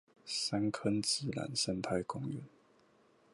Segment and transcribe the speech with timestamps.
[0.25, 2.41] 三坑自然生態公園